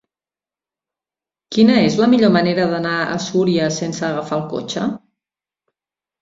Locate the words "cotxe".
4.57-4.89